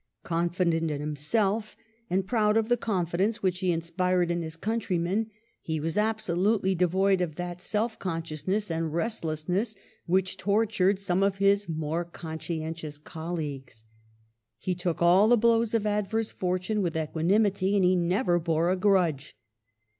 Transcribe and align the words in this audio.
Confident 0.23 0.89
in 0.89 0.99
himself 0.99 1.77
and 2.09 2.25
proud 2.25 2.57
of 2.57 2.69
the 2.69 2.75
confidence 2.75 3.43
which 3.43 3.59
he 3.59 3.71
inspired 3.71 4.31
in 4.31 4.41
his 4.41 4.55
countrymen, 4.55 5.29
he 5.61 5.79
was 5.79 5.95
absolutely 5.95 6.73
devoid 6.73 7.21
of 7.21 7.35
that 7.35 7.61
self 7.61 7.99
consciousness 7.99 8.71
and 8.71 8.95
restlessness 8.95 9.75
which 10.07 10.37
toi 10.37 10.65
tured 10.65 10.97
some 10.97 11.21
of 11.21 11.37
his 11.37 11.69
more 11.69 12.03
conscientious 12.03 12.97
colleagues. 12.97 13.85
He 14.57 14.73
took 14.73 15.03
all 15.03 15.27
the 15.27 15.37
blows 15.37 15.75
of 15.75 15.83
advei*se 15.83 16.31
fortune 16.33 16.81
with 16.81 16.97
equanimity, 16.97 17.75
and 17.75 17.85
he 17.85 17.95
never 17.95 18.39
bore 18.39 18.71
a 18.71 18.75
grudge. 18.75 19.37